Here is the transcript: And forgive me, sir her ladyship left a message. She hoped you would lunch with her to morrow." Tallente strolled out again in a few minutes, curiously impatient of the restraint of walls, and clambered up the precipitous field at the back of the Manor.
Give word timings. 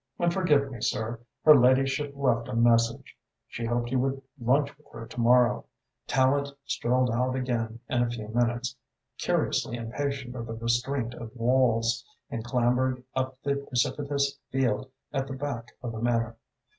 And 0.17 0.33
forgive 0.33 0.71
me, 0.71 0.81
sir 0.81 1.19
her 1.45 1.53
ladyship 1.55 2.13
left 2.15 2.47
a 2.47 2.55
message. 2.55 3.15
She 3.47 3.65
hoped 3.65 3.91
you 3.91 3.99
would 3.99 4.19
lunch 4.39 4.75
with 4.75 4.87
her 4.91 5.05
to 5.05 5.19
morrow." 5.19 5.65
Tallente 6.07 6.55
strolled 6.65 7.11
out 7.11 7.35
again 7.35 7.79
in 7.87 8.01
a 8.01 8.09
few 8.09 8.27
minutes, 8.29 8.75
curiously 9.19 9.77
impatient 9.77 10.35
of 10.35 10.47
the 10.47 10.55
restraint 10.55 11.13
of 11.13 11.29
walls, 11.35 12.03
and 12.31 12.43
clambered 12.43 13.03
up 13.13 13.37
the 13.43 13.57
precipitous 13.57 14.39
field 14.49 14.89
at 15.13 15.27
the 15.27 15.33
back 15.33 15.67
of 15.83 15.91
the 15.91 15.99
Manor. 16.01 16.35